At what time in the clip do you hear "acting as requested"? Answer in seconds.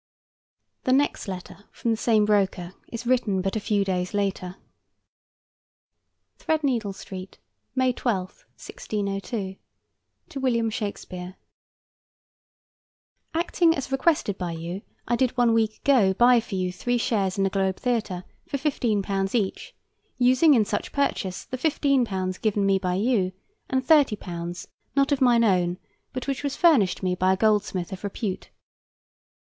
13.35-14.39